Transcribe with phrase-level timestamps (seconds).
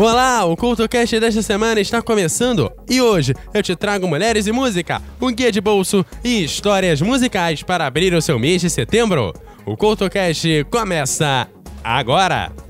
[0.00, 5.02] Olá, o CultoCast desta semana está começando e hoje eu te trago Mulheres e Música,
[5.20, 9.32] um guia de bolso e histórias musicais para abrir o seu mês de setembro.
[9.66, 11.48] O CultoCast começa
[11.82, 12.67] agora!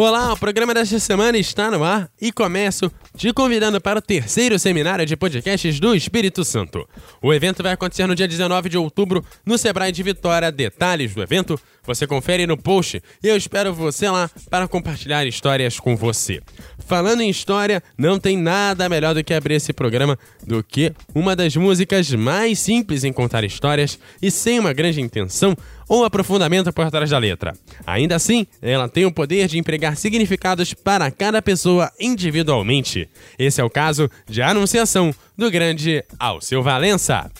[0.00, 4.56] Olá, o programa desta semana está no ar e começo te convidando para o terceiro
[4.56, 6.88] seminário de podcasts do Espírito Santo.
[7.20, 10.52] O evento vai acontecer no dia 19 de outubro no Sebrae de Vitória.
[10.52, 15.80] Detalhes do evento você confere no post e eu espero você lá para compartilhar histórias
[15.80, 16.42] com você.
[16.86, 21.34] Falando em história, não tem nada melhor do que abrir esse programa do que uma
[21.34, 25.56] das músicas mais simples em contar histórias e sem uma grande intenção
[25.88, 27.54] ou aprofundamento por trás da letra.
[27.86, 33.08] Ainda assim, ela tem o poder de empregar significados para cada pessoa individualmente.
[33.38, 37.30] Esse é o caso de Anunciação do grande Alceu Valença.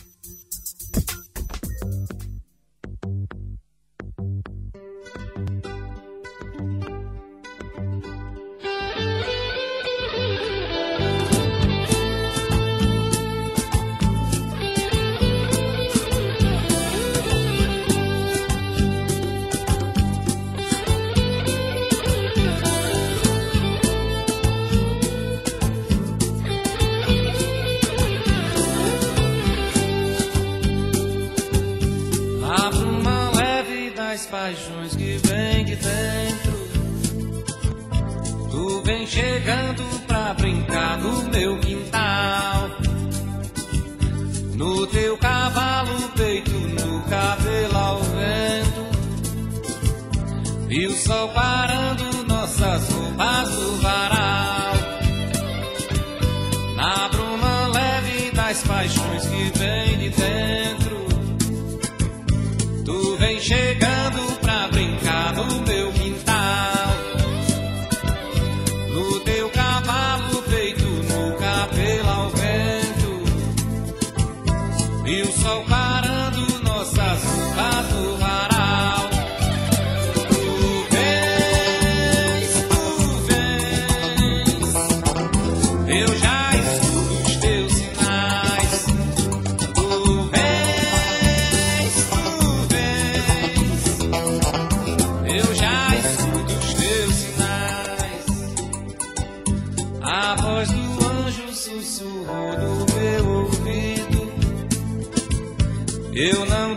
[106.21, 106.68] Eu não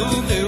[0.00, 0.39] donde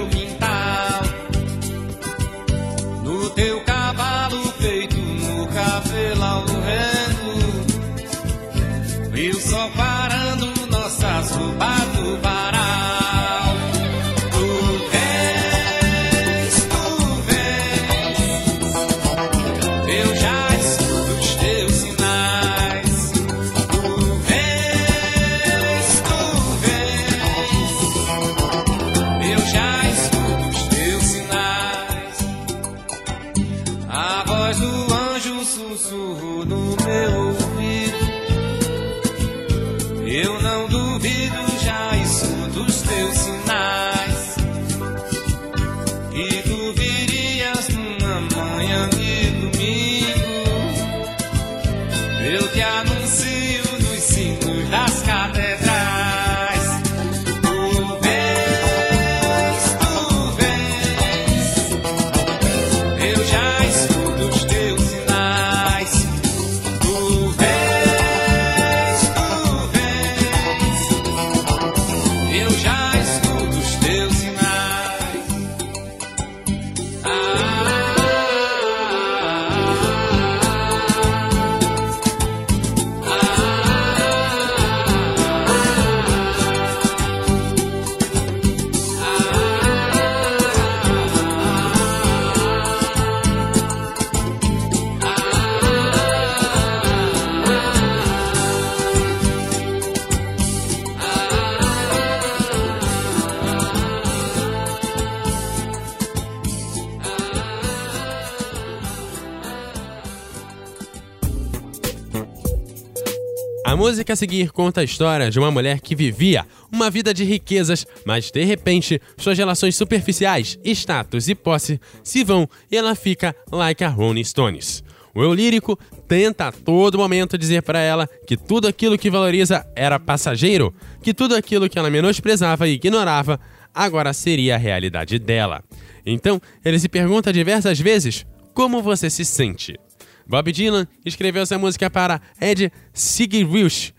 [114.03, 117.87] música a seguir conta a história de uma mulher que vivia uma vida de riquezas,
[118.05, 123.81] mas de repente suas relações superficiais, status e posse se vão e ela fica like
[123.81, 124.83] a Rolling Stones.
[125.15, 129.65] O eu lírico tenta a todo momento dizer para ela que tudo aquilo que valoriza
[129.73, 133.39] era passageiro, que tudo aquilo que ela menosprezava e ignorava
[133.73, 135.63] agora seria a realidade dela.
[136.05, 139.79] Então, ele se pergunta diversas vezes como você se sente.
[140.27, 143.93] Bob Dylan escreveu essa música para Ed Sigriwish,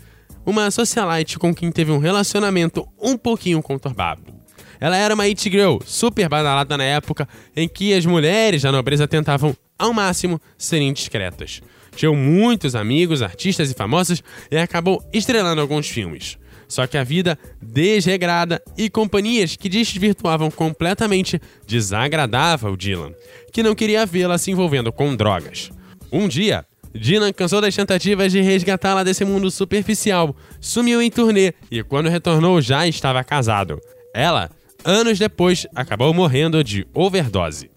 [0.45, 4.23] uma socialite com quem teve um relacionamento um pouquinho conturbado.
[4.81, 9.09] Ela era uma it girl super badalada na época em que as mulheres da nobreza
[9.09, 11.63] tentavam ao máximo serem discretas.
[11.95, 16.39] Tinham muitos amigos, artistas e famosos e acabou estrelando alguns filmes.
[16.67, 23.13] Só que a vida desregrada e companhias que desvirtuavam completamente desagradava o Dylan,
[23.53, 25.71] que não queria vê-la se envolvendo com drogas.
[26.15, 26.65] Um dia,
[26.95, 32.61] Dylan cansou das tentativas de resgatá-la desse mundo superficial, sumiu em turnê e quando retornou
[32.61, 33.81] já estava casado.
[34.15, 34.49] Ela,
[34.85, 37.69] anos depois, acabou morrendo de overdose.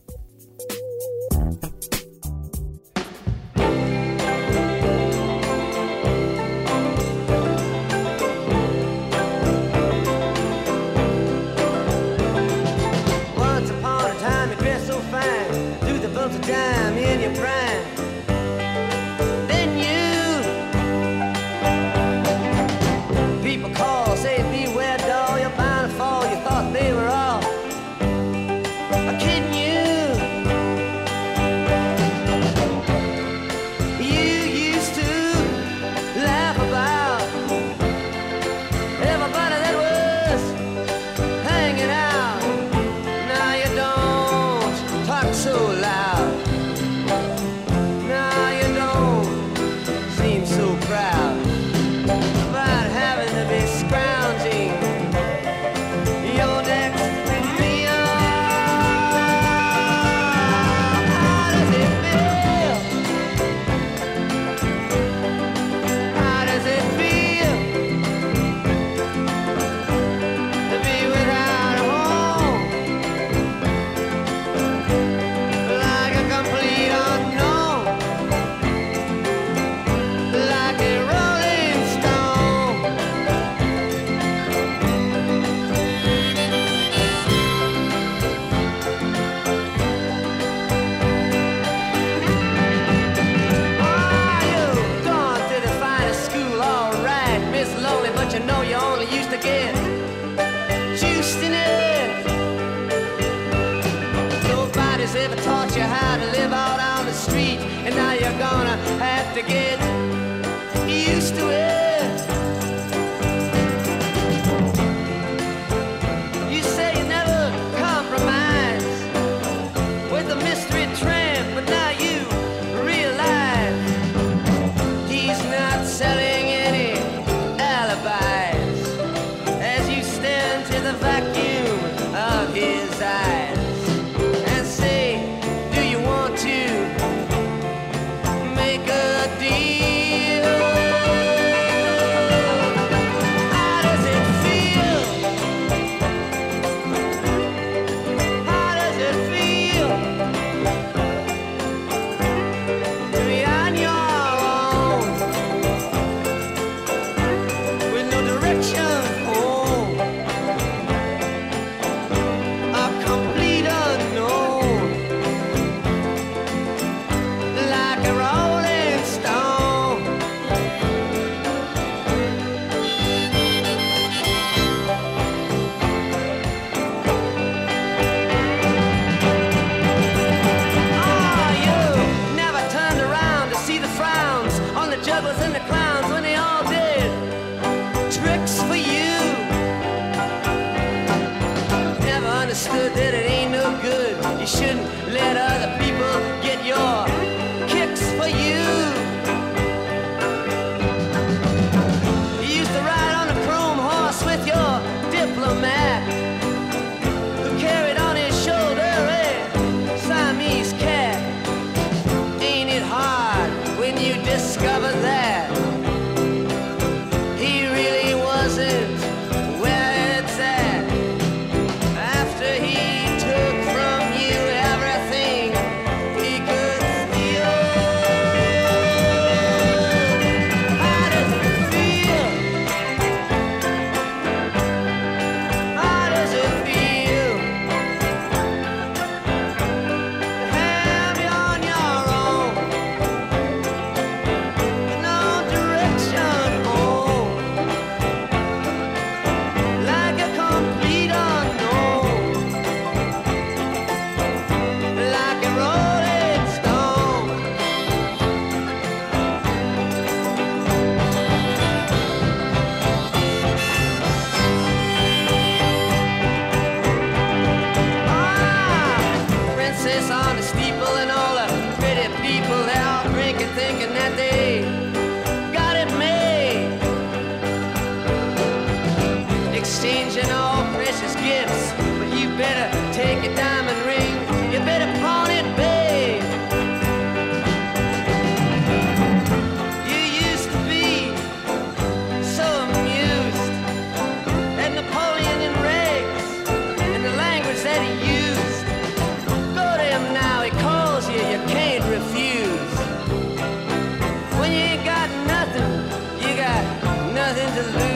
[307.58, 307.87] To lose.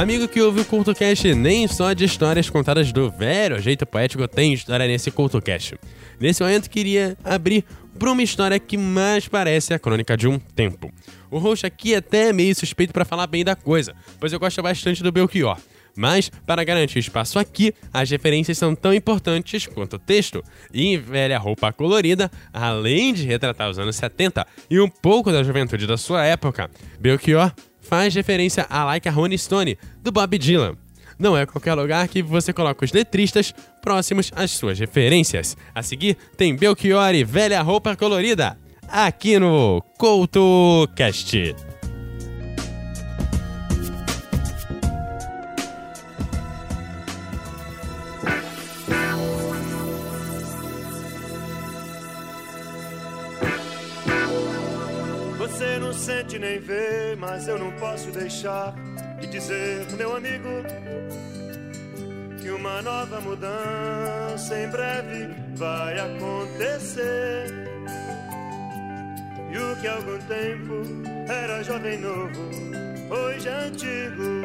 [0.00, 4.54] Amigo que ouve o CultoCast, nem só de histórias contadas do velho jeito poético tem
[4.54, 5.78] história nesse CultoCast.
[6.18, 7.66] Nesse momento, queria abrir
[7.98, 10.90] para uma história que mais parece a crônica de um tempo.
[11.30, 14.62] O host aqui é até meio suspeito para falar bem da coisa, pois eu gosto
[14.62, 15.58] bastante do Belchior.
[15.96, 20.42] Mas, para garantir espaço aqui, as referências são tão importantes quanto o texto.
[20.72, 25.42] E em Velha Roupa Colorida, além de retratar os anos 70 e um pouco da
[25.42, 30.76] juventude da sua época, Belchior faz referência a Like a Rolling Stone, do Bob Dylan.
[31.18, 35.54] Não é qualquer lugar que você coloca os letristas próximos às suas referências.
[35.74, 38.56] A seguir, tem Belchior e Velha Roupa Colorida,
[38.88, 41.69] aqui no CoutoCast.
[56.20, 58.74] Sente nem vê, mas eu não posso deixar
[59.18, 60.50] de dizer, meu amigo,
[62.42, 67.46] que uma nova mudança em breve vai acontecer.
[69.50, 70.82] E o que há algum tempo
[71.26, 72.50] era jovem novo,
[73.08, 74.42] hoje é antigo.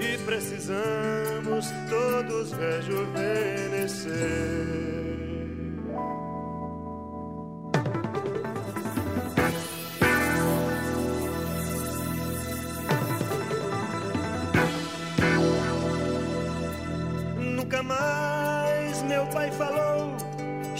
[0.00, 5.15] E precisamos todos rejuvenescer.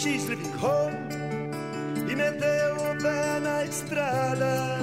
[0.07, 0.95] She's living home
[2.09, 4.79] E meteu o pé na estrada.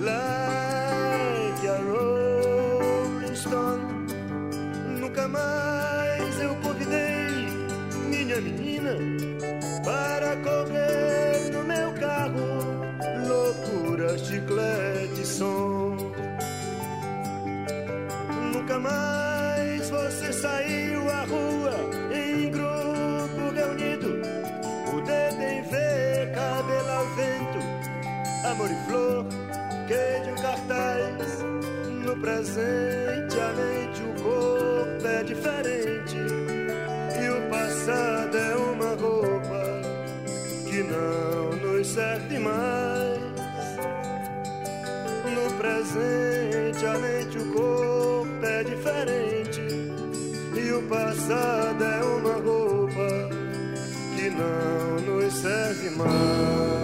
[0.00, 4.06] Like a rolling stone.
[5.00, 7.48] Nunca mais eu convidei
[8.08, 8.96] Minha menina
[9.84, 12.48] Para correr no meu carro.
[13.28, 15.94] Loucura, chiclete, som.
[18.54, 21.47] Nunca mais você saiu à rua
[32.20, 36.16] presente, a mente, o corpo é diferente.
[37.20, 39.82] E o passado é uma roupa
[40.68, 43.18] que não nos serve mais.
[45.34, 49.60] No presente, a mente, o corpo é diferente.
[50.54, 53.30] E o passado é uma roupa
[54.16, 56.77] que não nos serve mais.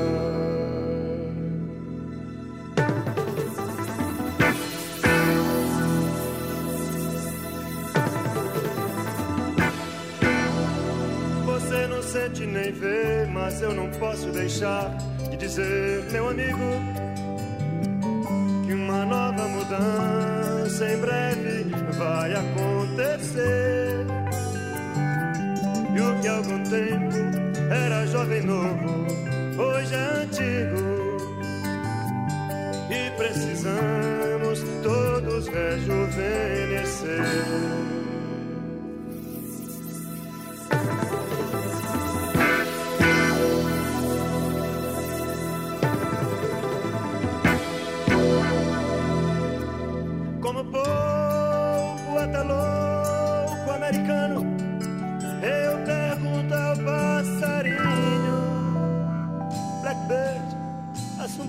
[12.64, 14.97] Nem vê, mas eu não posso deixar
[15.30, 16.64] de dizer, meu amigo
[18.64, 21.64] que uma nova mudança em breve
[21.99, 24.06] vai acontecer.
[25.94, 27.14] E o que há algum tempo
[27.71, 29.06] era jovem novo,
[29.59, 30.94] hoje é antigo.
[32.90, 37.83] E precisamos todos rejuvenescer.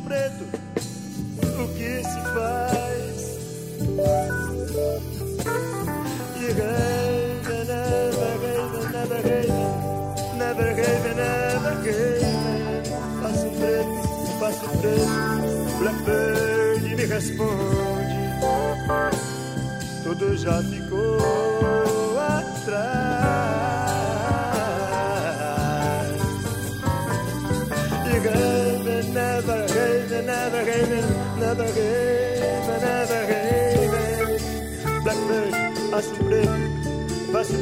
[0.06, 0.46] Preto,
[1.62, 3.18] o que se faz?
[6.40, 9.54] You gave and never gave never gave
[10.38, 12.26] never gave never gave
[13.22, 13.98] Passo preto,
[14.40, 15.16] passo preto,
[15.80, 18.16] Blackbird me responde
[20.04, 21.45] Tudo já ficou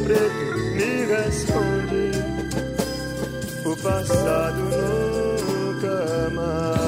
[0.04, 0.44] preto,
[0.76, 2.12] me responde.
[3.66, 6.84] O passado nunca mais.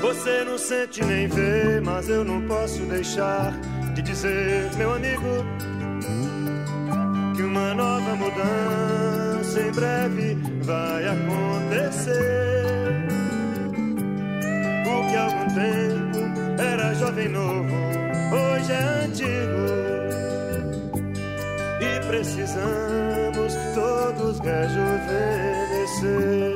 [0.00, 3.52] Você não sente nem vê, mas eu não posso deixar
[3.94, 5.44] de dizer, meu amigo,
[7.36, 9.03] que uma nova mudança
[9.74, 12.64] breve vai acontecer.
[14.86, 16.18] O que há algum tempo
[16.60, 17.74] era jovem novo,
[18.32, 19.66] hoje é antigo.
[21.80, 26.54] E precisamos todos rejuvenescer.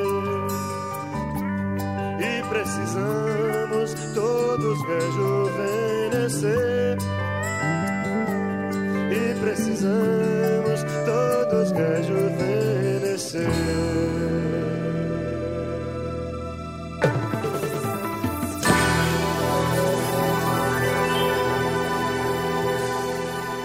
[2.20, 6.98] E precisamos todos rejuvenescer.
[9.11, 12.38] E precisamos todos rejuvenescer.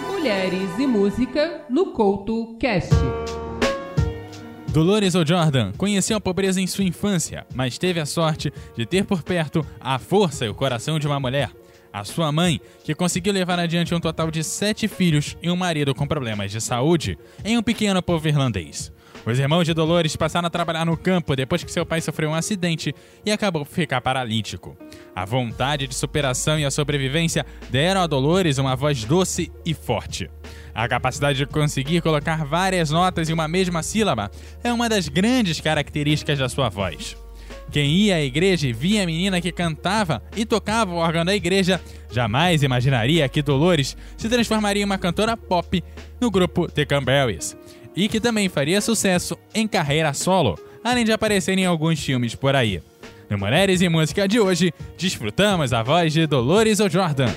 [0.10, 2.94] Mulheres e música no Couto Cast.
[4.68, 9.24] Dolores O'Jordan conheceu a pobreza em sua infância, mas teve a sorte de ter por
[9.24, 11.50] perto a força e o coração de uma mulher.
[11.94, 15.96] A sua mãe, que conseguiu levar adiante um total de sete filhos e um marido
[15.96, 18.92] com problemas de saúde em um pequeno povo irlandês.
[19.26, 22.36] Os irmãos de Dolores passaram a trabalhar no campo depois que seu pai sofreu um
[22.36, 22.94] acidente
[23.26, 24.78] e acabou por ficar paralítico.
[25.16, 30.30] A vontade de superação e a sobrevivência deram a Dolores uma voz doce e forte.
[30.76, 34.30] A capacidade de conseguir colocar várias notas em uma mesma sílaba
[34.62, 37.16] é uma das grandes características da sua voz.
[37.72, 41.34] Quem ia à igreja e via a menina que cantava e tocava o órgão da
[41.34, 41.80] igreja
[42.12, 45.82] jamais imaginaria que Dolores se transformaria em uma cantora pop
[46.20, 47.56] no grupo The Cranberries
[47.96, 52.56] e que também faria sucesso em carreira solo, além de aparecer em alguns filmes por
[52.56, 52.82] aí.
[53.30, 57.34] No Mulheres e Música de hoje, desfrutamos a voz de Dolores O'Jordan.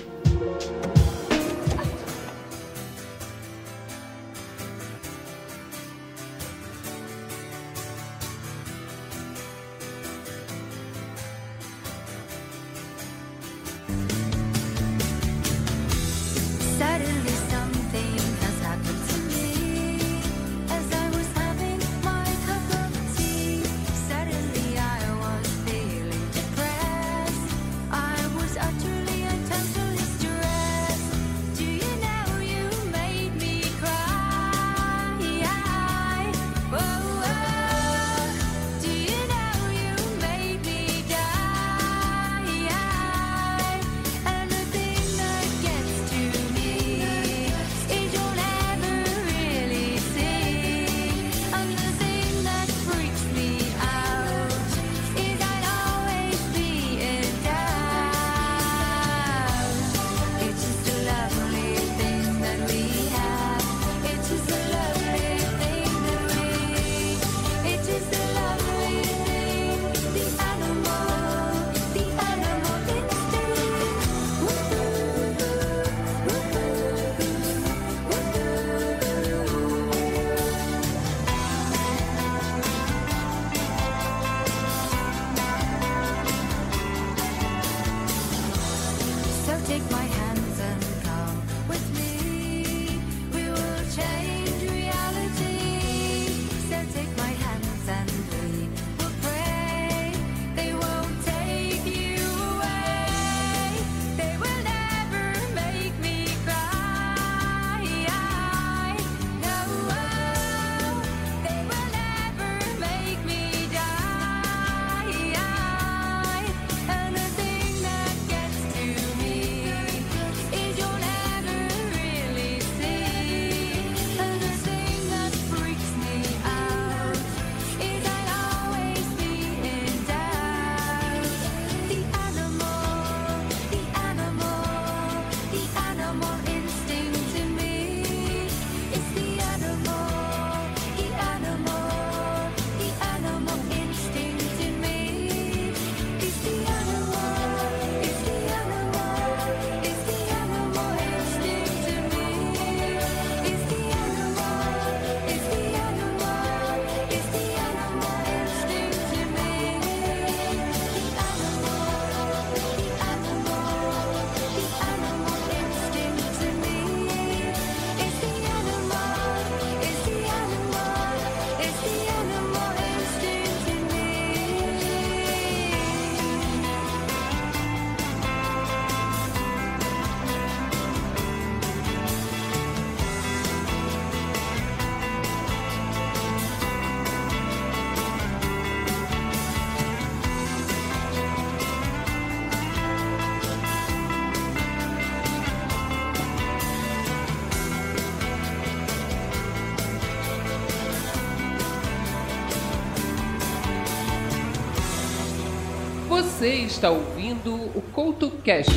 [206.47, 208.71] Você está ouvindo o Couto Cast.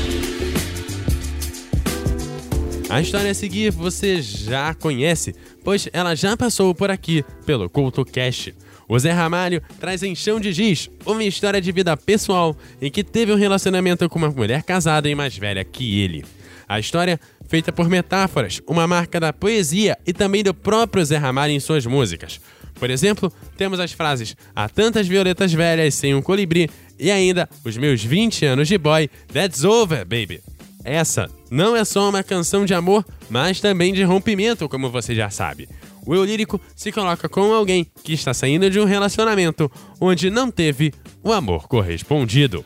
[2.89, 8.03] A história a seguir você já conhece, pois ela já passou por aqui pelo Culto
[8.03, 8.55] Cast.
[8.87, 13.03] O Zé Ramalho traz em Chão de Giz uma história de vida pessoal em que
[13.03, 16.25] teve um relacionamento com uma mulher casada e mais velha que ele.
[16.67, 21.53] A história, feita por metáforas, uma marca da poesia e também do próprio Zé Ramalho
[21.53, 22.41] em suas músicas.
[22.79, 27.77] Por exemplo, temos as frases Há tantas violetas velhas sem um colibri e ainda Os
[27.77, 30.41] meus 20 anos de boy, That's over, baby.
[30.83, 35.29] Essa não é só uma canção de amor, mas também de rompimento, como você já
[35.29, 35.67] sabe.
[36.05, 40.49] O eu lírico se coloca com alguém que está saindo de um relacionamento onde não
[40.49, 42.65] teve o amor correspondido.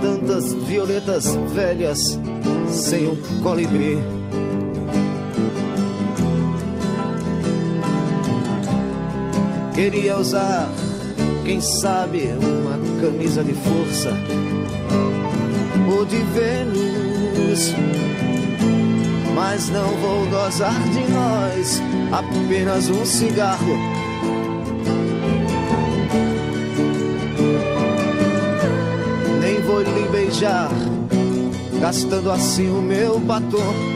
[0.00, 1.98] Tantas violetas velhas
[2.68, 3.98] sem um colibri.
[9.74, 10.70] Queria usar,
[11.44, 14.10] quem sabe, uma camisa de força
[15.94, 17.74] ou de Vênus.
[19.34, 23.95] Mas não vou gozar de nós, apenas um cigarro.
[30.26, 30.70] Beijar,
[31.80, 33.95] gastando assim o meu batom.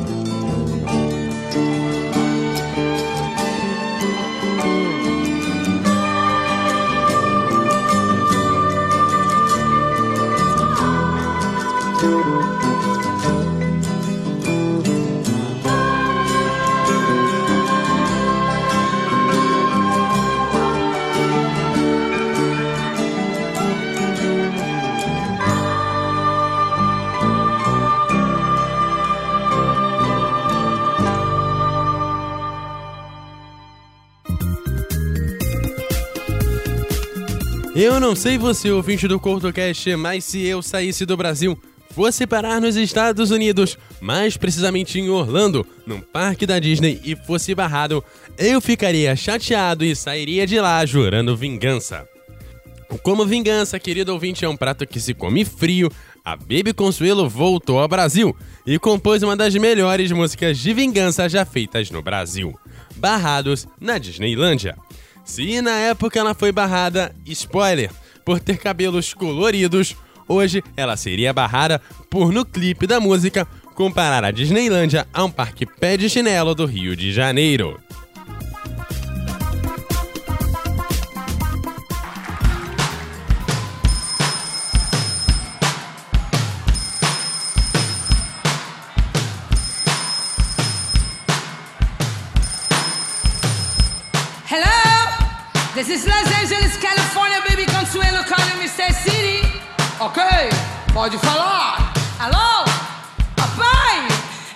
[37.83, 42.61] Eu não sei você, ouvinte do CortoCast, mas se eu saísse do Brasil, fosse parar
[42.61, 48.03] nos Estados Unidos, mais precisamente em Orlando, num parque da Disney, e fosse barrado,
[48.37, 52.07] eu ficaria chateado e sairia de lá jurando vingança.
[53.01, 55.91] Como vingança, querido ouvinte, é um prato que se come frio.
[56.23, 61.45] A Baby Consuelo voltou ao Brasil e compôs uma das melhores músicas de vingança já
[61.45, 62.53] feitas no Brasil.
[62.95, 64.77] Barrados na Disneylândia.
[65.23, 67.91] Se na época ela foi barrada, spoiler,
[68.25, 69.95] por ter cabelos coloridos,
[70.27, 75.65] hoje ela seria barrada por, no clipe da música, comparar a Disneylândia a um parque
[75.65, 77.79] pé de chinelo do Rio de Janeiro.
[100.01, 100.19] Ok?
[100.95, 101.93] Pode falar.
[102.17, 102.65] Alô?
[103.35, 104.07] Papai,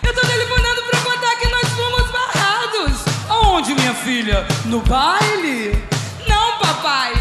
[0.02, 3.06] eu tô telefonando pra contar que nós fomos barrados.
[3.30, 4.44] Aonde, minha filha?
[4.66, 5.88] No baile?
[6.28, 7.14] Não, papai.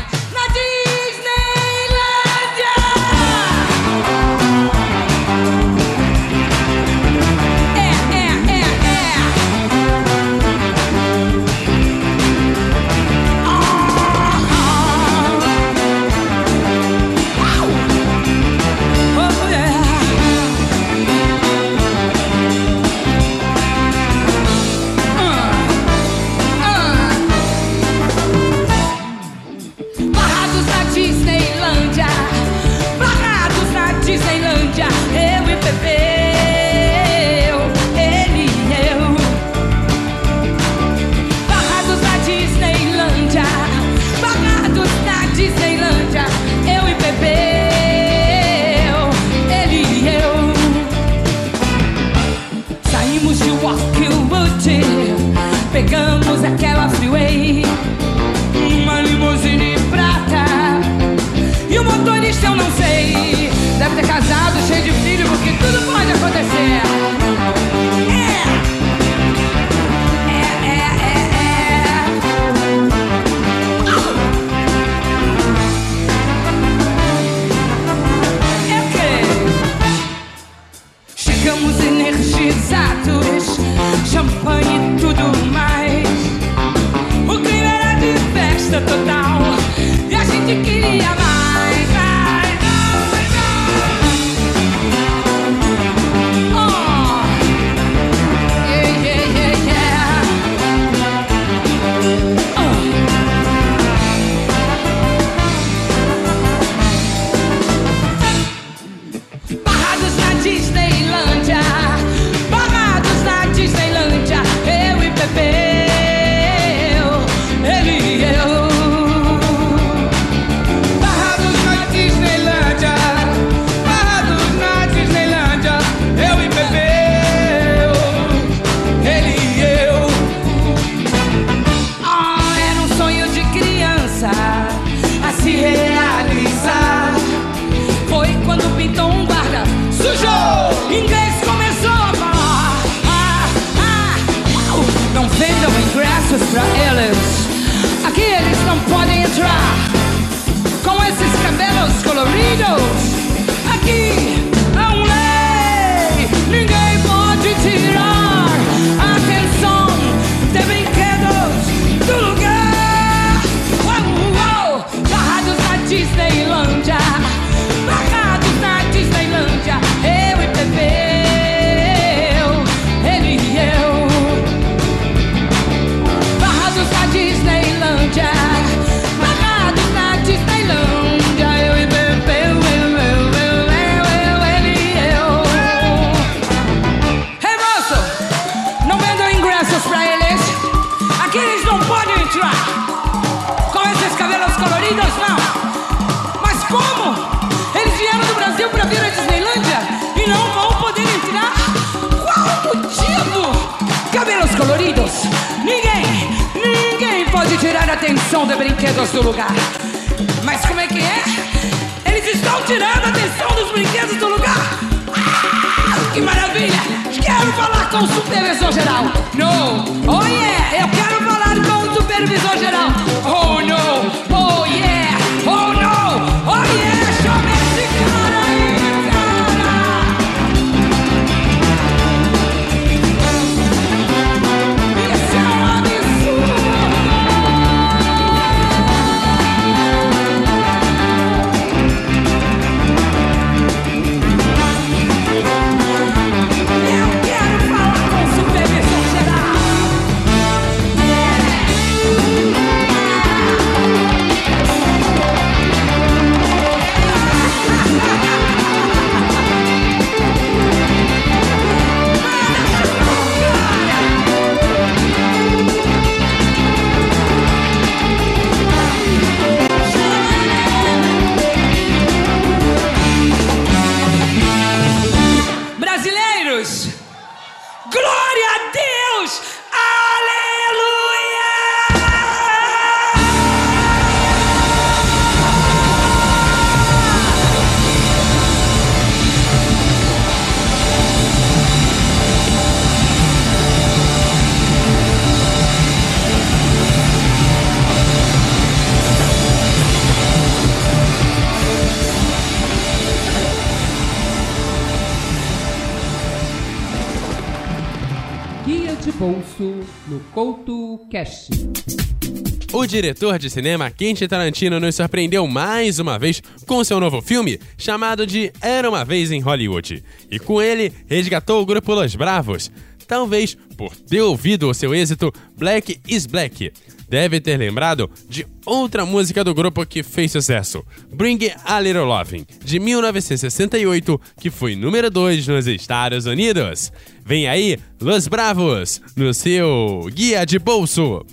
[312.94, 318.24] Diretor de cinema Quentin Tarantino nos surpreendeu mais uma vez com seu novo filme chamado
[318.24, 320.04] de Era uma Vez em Hollywood.
[320.30, 322.70] E com ele resgatou o grupo Los Bravos,
[323.08, 326.72] talvez por ter ouvido o seu êxito Black is Black.
[327.08, 332.46] Deve ter lembrado de outra música do grupo que fez sucesso, Bring a Little Loving,
[332.64, 336.92] de 1968, que foi número 2 nos Estados Unidos.
[337.26, 341.26] Vem aí, Los Bravos, no seu Guia de Bolso.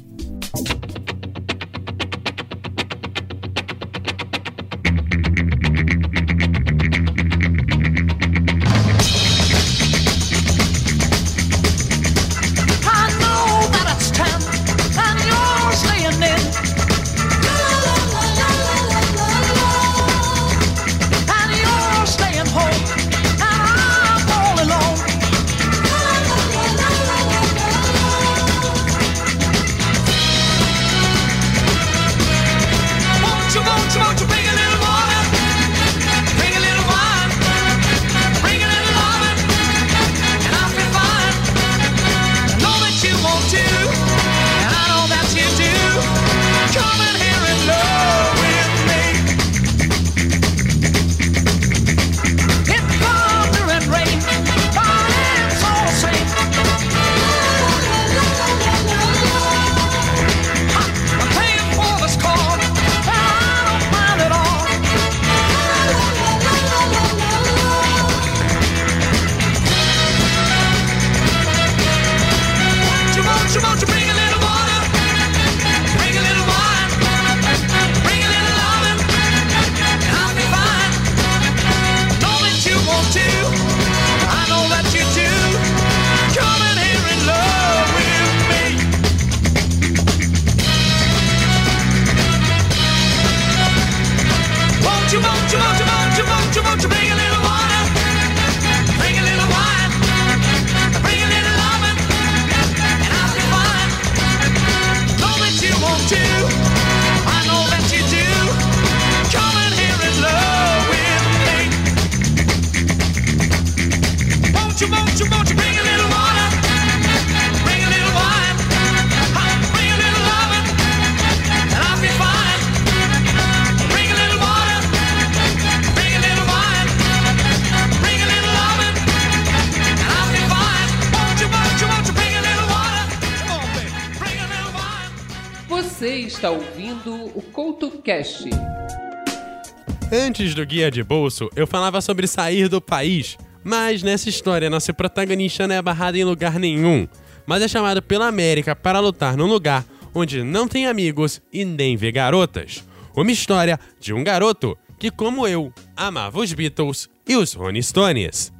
[140.11, 144.93] Antes do guia de bolso, eu falava sobre sair do país, mas nessa história nosso
[144.93, 147.07] protagonista não é barrado em lugar nenhum,
[147.45, 151.95] mas é chamado pela América para lutar num lugar onde não tem amigos e nem
[151.95, 152.83] vê garotas.
[153.15, 158.51] Uma história de um garoto que, como eu, amava os Beatles e os Rolling Stones.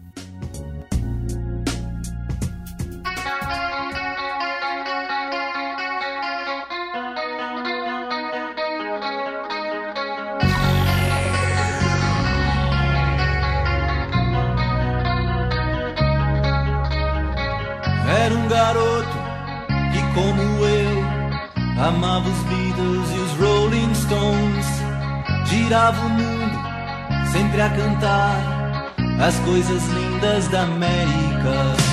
[22.02, 24.66] Amava os Beatles e os Rolling Stones.
[25.46, 26.60] Girava o mundo
[27.32, 28.94] sempre a cantar
[29.24, 31.91] as coisas lindas da América.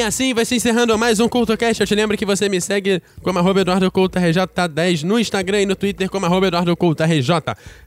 [0.00, 1.78] E assim vai se encerrando mais um CultoCast.
[1.78, 6.08] Eu te lembro que você me segue como arroba EduardoCoutoRJ10 no Instagram e no Twitter
[6.08, 7.30] como arroba EduardoCoutoRJ.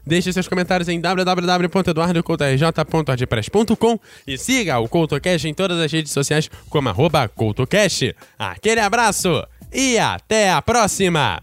[0.06, 3.98] Deixe seus comentários em www.eduardocoutorj.wordpress.com
[4.28, 8.14] e siga o CultoCast em todas as redes sociais como arroba CultoCast.
[8.38, 11.42] Aquele abraço e até a próxima!